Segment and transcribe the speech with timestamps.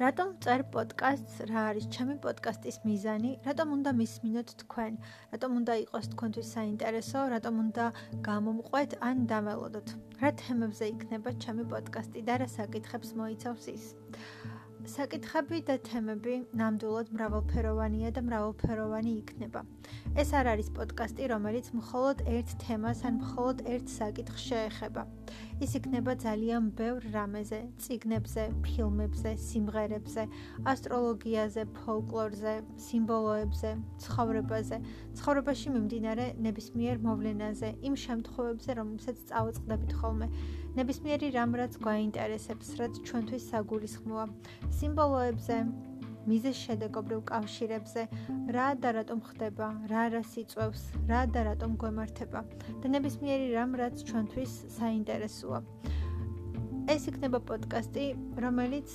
[0.00, 1.40] რატომ წერ პოდკასტს?
[1.50, 3.32] რა არის ჩემი პოდკასტის მიზანი?
[3.44, 4.94] რატომ უნდა მისმინოთ თქვენ?
[5.32, 7.24] რატომ უნდა იყოს თქვენთვის საინტერესო?
[7.34, 7.84] რატომ უნდა
[8.28, 9.92] გამომყვეთ ან დამელოდოთ?
[10.24, 13.84] რა თემებზე იქნება ჩემი პოდკასტი და რა საკითხებს მოიცავს ის?
[14.88, 19.60] საკითხები და თემები ნამდვილად მრავალფეროვანია და მრავალფეროვანი იქნება.
[20.16, 25.04] ეს არ არის პოდკასტი, რომელიც მხოლოდ ერთ თემას ან მხოლოდ ერთ საკითხს შეეხება.
[25.60, 30.22] ის იქნება ძალიან ბევრ რამეზე, ციგნებზე, ფილმებზე, სიმღერებზე,
[30.72, 33.72] ასტროლოგიაზე, ფოლკლორზე, სიმბოლოებზე,
[34.04, 34.78] ცხოვრებაზე,
[35.20, 40.26] ცხოვრებაში მიმდინარე ნებისმიერ მოვლენაზე, იმ შემთხვევებზე, რომელსაც წავაწყდებით ხოლმე.
[40.80, 44.24] ნებისმიერი რამ რაც გვაინტერესებს, რაც ჩვენთვის საგულისხმოა,
[44.80, 45.56] სიმბოლოებზე,
[46.30, 48.02] მიზეს შედეგობრივ კავშირებზე,
[48.54, 52.40] რა და რატომ ხდება, რა რას იწევს, რა და რატომ გვემართება?
[52.80, 55.60] და ნებისმიერი რამ რაც ჩვენთვის საინტერესოა.
[56.94, 58.04] ეს იქნება პოდკასტი,
[58.44, 58.90] რომელიც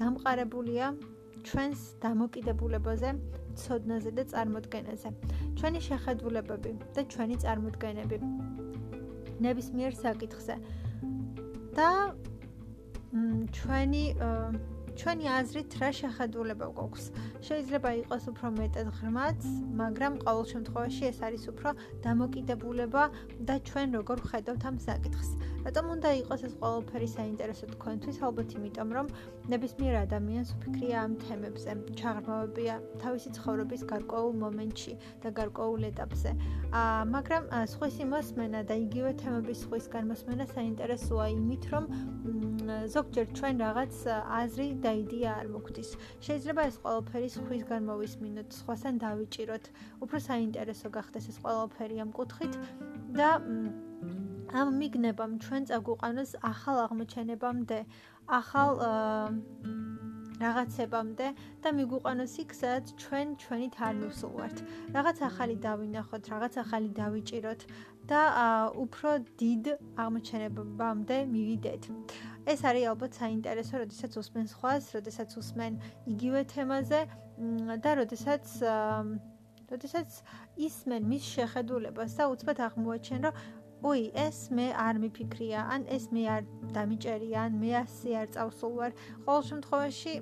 [0.00, 0.86] დამყარებულია
[1.46, 3.10] ჩვენს დამოკიდებულებაზე,
[3.60, 5.08] ცოდნაზე და წარმოდგენაზე.
[5.58, 8.16] ჩვენი შეხედულებები და ჩვენი წარმოდგენები.
[9.44, 10.56] ნებისმიერ საკითხზე.
[11.76, 11.90] და
[13.52, 14.04] ჩვენი
[15.00, 17.04] ჩვენი აზრით რა შეხედულება გვაქვს.
[17.46, 19.40] შეიძლება იყოს უფრო მეტად ღრმაც,
[19.80, 21.68] მაგრამ ყოველ შემთხვევაში ეს არის უფრო
[22.06, 23.02] დამოკიდებულება
[23.48, 25.30] და ჩვენ როგორ ხედავთ ამ საკითხს.
[25.66, 28.16] რატომ უნდა იყოს ეს ყველაფერი საინტერესო თქვენთვის?
[28.26, 29.06] ალბათ იმიტომ, რომ
[29.50, 34.92] ნებისმიერ ადამიანს უფიქრია ამ თემებზე, ჩაღრმავებია თავისი ცხოვრების გარკვეულ მომენტში
[35.26, 36.30] და გარკვეულ ეტაპზე.
[36.70, 37.42] აა, მაგრამ
[37.74, 41.84] სხვისი მოსმენა და იგივე თემების სხვის განმოსმენა საინტერესოა იმით, რომ
[42.94, 43.94] ზოგჯერ ჩვენ რაღაც
[44.40, 45.90] აზრი და იდეა არ მოგვდის.
[46.26, 49.64] შეიძლება ეს ყველაფერი სხვისგან მოვისმინოთ, სხვასთან დავიჭიროთ.
[50.04, 52.54] უფრო საინტერესო გახდეს ეს ყველაფერი ამ კუთხით
[53.18, 53.28] და
[54.56, 57.78] ამ მიგნებამ ჩვენ წაგვყანოს ახალ აღმოჩენებამდე,
[58.40, 58.70] ახალ
[60.36, 61.26] რაღაცებამდე
[61.64, 64.56] და მიგვიყანოს იქ, სადაც ჩვენ ჩვენით არ მივსულვართ.
[64.96, 67.60] რაღაც ახალი დავინახოთ, რაღაც ახალი დავიჭიროთ
[68.10, 68.22] და
[68.84, 69.64] უფრო დიდ
[70.02, 71.82] აღმოჩენებამდე მივიდეთ.
[72.46, 75.72] ეს არის ალბათ საინტერესო, როდესაც უსმენ სხვას, როდესაც უსმენ
[76.14, 77.00] იგივე თემაზე
[77.82, 78.44] და როდესაც
[79.66, 80.08] როდესაც
[80.62, 83.34] ისმენ მის შეხედულებას და უცბად აღმოაჩენ, რომ
[83.84, 86.42] უი, ეს მე არ მიფიქრია, ან ეს მე არ
[86.72, 88.92] დამიჭერია, ან მე ასე არ წავსულ ვარ.
[89.26, 90.12] ყოველ შემთხვევაში,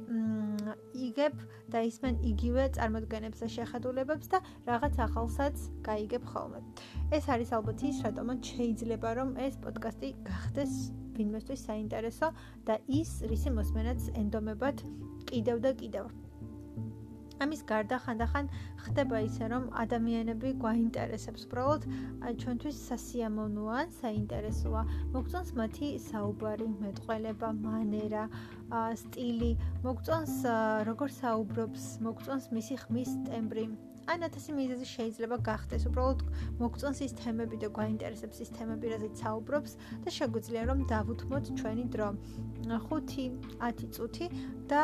[1.07, 1.35] იგებ
[1.71, 5.57] და ისმენ იგივე წარმოდგენებს და შეხედულებებს და რაღაც ახალსაც
[5.87, 6.61] გაიგებ ხოლმე.
[7.15, 10.73] ეს არის ალბათ ის, რატომაც შეიძლება რომ ეს პოდკასტი გახდეს
[11.15, 12.29] ვინმესთვის საინტერესო
[12.67, 14.77] და ის რისი მოსმენაც ენდომებად
[15.31, 16.11] კიდევ და კიდევ.
[17.43, 18.51] ამის გარდა ხანდახან
[18.85, 21.87] ხდება ისე, რომ ადამიანები გვაინტერესებს, უბრალოდ
[22.43, 24.83] ჩვენთვის სასიამოვნოა, საინტერესოა.
[25.17, 28.29] მოგწონს მათი საუბარი, მეტყველება, მანერა,
[29.05, 29.53] სტილი,
[29.87, 30.37] მოგწონს
[30.91, 33.69] როგორ საუბრობს, მოგწონს მისი ხმის ტემბრი.
[34.11, 35.87] ან ათასი მიზეზი შეიძლება გახდეს.
[35.89, 36.21] უბრალოდ
[36.61, 39.73] მოგწონს ის თემები და გვაინტერესებს ის თემები, რაზეც საუბრობს
[40.05, 42.09] და შეგვიძლია რომ დავუთმოთ ჩვენი დრო.
[42.69, 44.27] 5-10 წუთი
[44.69, 44.83] და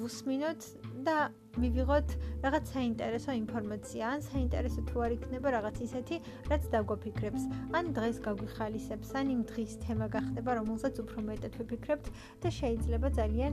[0.00, 0.60] ვუსმინოთ
[1.04, 1.16] და
[1.60, 2.08] მივიღოთ
[2.42, 6.16] რაღაც საინტერესო ინფორმაცია, ან საინტერესო თუ არ იქნება რაღაც ისეთი,
[6.50, 7.42] რაც დაგვაფიქრებს,
[7.78, 12.06] ან დღეს გაგვიხალისებს, ან იმ დღის თემა გახდება, რომელსაც უფრო მეტად ვიფიქრებთ
[12.42, 13.52] და შეიძლება ძალიან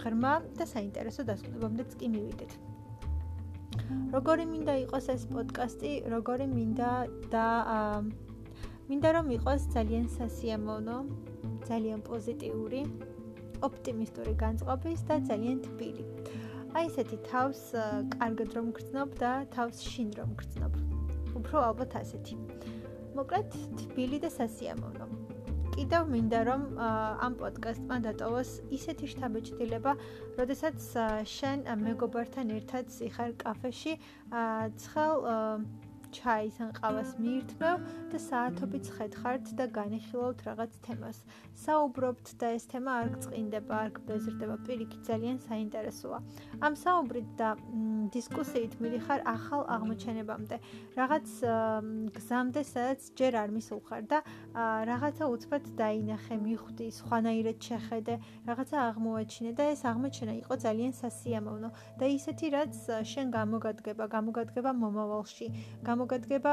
[0.00, 2.67] ღრმა და საინტერესო დასკვნებამდეც კი მივიდეთ.
[4.14, 6.92] როგორი მინდა იყოს ეს პოდკასტი, როგორი მინდა
[7.32, 7.46] და
[8.88, 10.98] მინდა რომ იყოს ძალიან სასიამოვნო,
[11.68, 12.80] ძალიან პოზიტიური,
[13.68, 16.04] ოპტიმისტური განწყობის და ძალიან თბილი.
[16.78, 17.62] აი ესეთი თავს
[18.14, 20.72] კარგად რომ გრძნობ და თავს შინ რომ გრძნობ.
[21.38, 22.36] უფრო ალბათ ასეთი.
[23.18, 23.48] მოკლედ
[23.80, 25.06] თბილი და სასიამოვნო.
[25.78, 26.62] კიდევ მინდა რომ
[27.22, 29.92] ამ პოდკასტმა დატოვოს ისეთი შთაბეჭდილება,
[30.38, 30.86] როდესაც
[31.32, 33.94] შენ მეგობართან ერთად იხარ კაფეში,
[34.82, 35.22] ცხელ
[36.14, 37.76] ჩაის ან ყავას მიირთმევ
[38.12, 41.18] და საათობით ხედხართ და განიხილავთ რაღაც თემას.
[41.58, 46.18] საუბრობთ და ეს თემა არ გწყინდება, არ გბეზრდება, პირიქით ძალიან საინტერესოა.
[46.62, 47.48] ამ საუბრით და
[48.14, 50.56] დისკუსიით მიდიხარ ახალ აღმოჩენებამდე.
[50.96, 51.26] რაღაც
[52.16, 54.18] გზამდე, სადაც ჯერ არ მისულხარ და
[54.90, 58.14] რაღაცა უცბად დაინახე, მიხვდი, სხვანაირად შეხედე,
[58.48, 62.74] რაღაცა აღმოაჩინე და ეს აღმოჩენა იყო ძალიან სასიამოვნო და ისეთი რაც
[63.12, 65.46] შენ გამოგადგება, გამოგადგება მომავალში.
[65.98, 66.52] გამოგადგება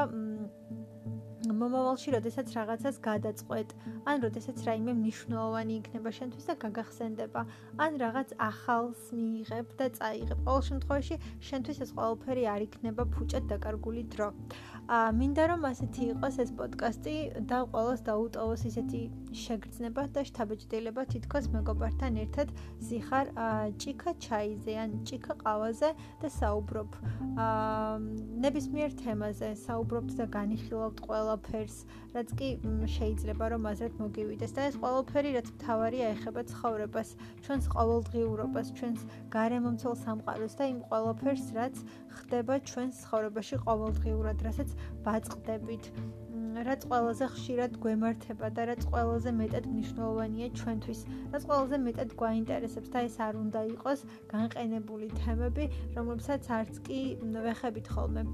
[1.54, 3.68] მომავალში, როდესაც რაღაცას გადაწყვეტ,
[4.10, 7.40] ან როდესაც რაიმე მნიშვნელოვანი იქნება შენთვის და გაგახსენდება,
[7.78, 10.38] ან რაღაც ახალს მიიღებ და წაიღებ.
[10.46, 11.14] ყოველ შემთხვევაში,
[11.48, 14.28] შენთვის ეს ყველაფერი არ იქნება ფუჭად დაკარგული დრო.
[14.86, 17.14] ა მინდა რომ ასეთი იყოს ეს პოდკასტი
[17.50, 19.00] და ყოველს დაუტოვოს ისეთი
[19.34, 22.48] შეგრძნება და შთაბეჭდილება თითქოს მეგობართან ერთად
[22.86, 23.26] ზიხარ
[23.82, 25.90] ჭიქა ჩაიზე ან ჭიქა ყავაზე
[26.22, 26.90] და საუბრობ.
[27.34, 27.46] ა
[28.46, 30.98] ნებისმიერ თემაზე საუბრობთ და განიხილავთ
[31.36, 31.76] ყველაფერს,
[32.16, 32.48] რაც კი
[32.88, 37.08] შეიძლება რომ აზრად მოგივიდეს და ეს ყველაფერი რაც მთავარია ეხება ცხოვრებას,
[37.44, 39.00] ჩვენს ყოველდღიურობას, ჩვენს
[39.36, 41.74] გარემომცველ სამყაროს და იმ ყველაფერს, რაც
[42.16, 44.70] ხდება ჩვენს ცხოვრებაში ყოველდღიურად, რასაც
[45.04, 45.84] ვაწყდებით,
[46.56, 51.00] რაც ყველაზე ხშირად გვემართება და რაც ყველაზე მეტად მნიშვნელოვანია ჩვენთვის,
[51.36, 57.92] რაც ყველაზე მეტად გვაინტერესებს და ეს არ უნდა იყოს განყენებული თემები, რომლებსაც არც კი ვეხებით
[57.92, 58.24] ხოლმე.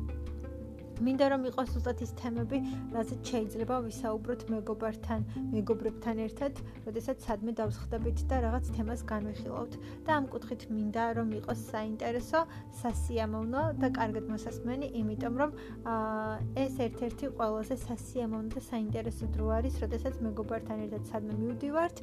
[1.07, 2.59] მინდა რომ იყოს უბრალოდ ის თემები,
[2.93, 5.21] რაზეც შეიძლება ვისაუბროთ მეგობართან,
[5.53, 6.53] მეგობრებთან ერთად,
[6.87, 9.73] როდესაც სადმე დავსხდებით და რაღაც თემას განვიხილავთ.
[10.07, 12.41] და ამ კუთხით მინდა რომ იყოს საინტერესო,
[12.81, 15.51] სასიამოვნო და კარგად მოსასმენი, იმიტომ რომ
[15.93, 16.33] აა
[16.65, 21.97] ეს ერთ-ერთი ყველაზე სასიამოვნო და საინტერესო დრო არის, როდესაც მეგობართან ერთად სადმე მივდივართ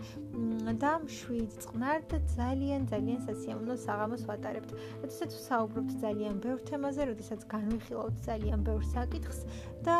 [0.83, 4.69] და შვიდ წყნარ და ძალიან ძალიან სასიამოვნო საღამოს ვატარებთ.
[5.01, 9.39] როდესაც ვსაუბრობთ ძალიან ბევრ თემაზე, როდესაც განვიხილავთ ძალიან ბევრ საკითხს
[9.85, 9.95] და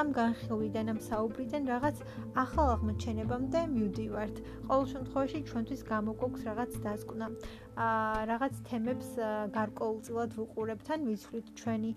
[0.00, 1.96] ამ განხილვიდან ამ საუბრიდან რაღაც
[2.42, 4.36] ახალ აღმოჩენებამდე მივდივართ.
[4.68, 7.26] ყოველ შემთხვევაში ჩვენთვის გამოგვაქვს რაღაც დასკვნა.
[7.86, 9.08] აა რაღაც თემებს
[9.56, 11.90] გარკვეულწილად ვუყურებთ ან ვიცვლით ჩვენი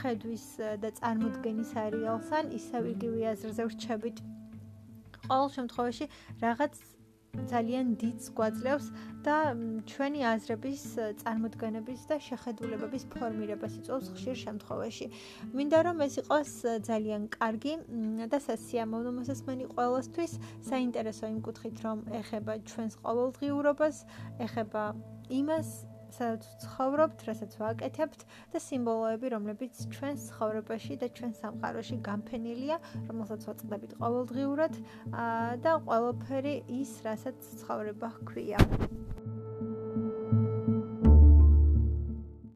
[0.00, 0.46] ხედვის
[0.82, 4.16] და წარმოდგენის არეალს ან ისევ იგივე აზრზე ვრჩებით.
[5.30, 6.04] ყოველ შემთხვევაში
[6.42, 6.74] რაღაც
[7.50, 8.86] ძალიან დიდს გვაძლევს
[9.26, 9.36] და
[9.90, 10.82] ჩვენი აზრების
[11.22, 15.06] წარმოდგენების და შეხედულებების ფორმირებას იწვევს ხშირ შემთხვევაში.
[15.56, 16.50] მინდა რომ ეს იყოს
[16.90, 17.74] ძალიან კარგი
[18.30, 20.32] და სასიამოვნო მოსასმენი ყოველთვის,
[20.70, 23.96] საინტერესო იმ კუთხით, რომ ეხება ჩვენს ყოველდღიურობას,
[24.46, 24.84] ეხება
[25.40, 25.68] იმას,
[26.16, 28.24] სადაც ცხოვრობთ, რასაც ვაკეთებთ
[28.54, 32.80] და სიმბოლოები, რომლებიც ჩვენს ცხოვრებაში და ჩვენს სამყაროში განფენილია,
[33.10, 34.80] რომელსაც ვაწყდებით ყოველდღიურად
[35.66, 38.60] და ყველაფერი ის, რასაც ცხოვრება ჰქვია.